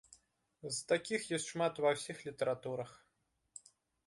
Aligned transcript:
З 0.61 0.71
такіх 0.91 1.27
ёсць 1.37 1.45
шмат 1.51 1.73
ва 1.85 1.93
ўсіх 1.99 2.17
літаратурах. 2.29 2.91